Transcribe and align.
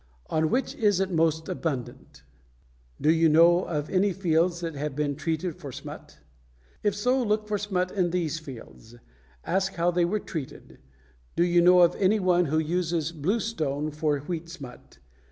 On 0.31 0.49
which 0.49 0.73
is 0.73 0.99
it 0.99 1.11
most 1.11 1.47
abundant? 1.47 2.23
Do 2.99 3.11
you 3.11 3.29
know 3.29 3.65
of 3.65 3.87
any 3.87 4.13
fields 4.13 4.59
that 4.61 4.73
have 4.73 4.95
been 4.95 5.15
treated 5.15 5.57
for 5.59 5.71
smut? 5.71 6.17
If 6.81 6.95
so, 6.95 7.21
look 7.21 7.47
for 7.47 7.59
smut 7.59 7.91
in 7.91 8.09
these 8.09 8.39
fields. 8.39 8.95
Ask 9.45 9.75
how 9.75 9.91
they 9.91 10.05
were 10.05 10.19
treated. 10.19 10.79
Do 11.35 11.45
you 11.45 11.61
know 11.61 11.81
of 11.81 11.93
any 11.97 12.19
one 12.19 12.45
who 12.45 12.57
uses 12.57 13.11
bluestone 13.11 13.91
for 13.91 14.17
wheat 14.21 14.49
smut? 14.49 14.97